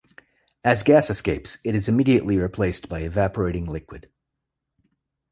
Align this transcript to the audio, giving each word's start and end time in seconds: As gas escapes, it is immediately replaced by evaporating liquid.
As 0.63 0.81
gas 0.81 1.11
escapes, 1.11 1.59
it 1.63 1.75
is 1.75 1.87
immediately 1.87 2.35
replaced 2.35 2.89
by 2.89 3.01
evaporating 3.01 3.65
liquid. 3.65 4.09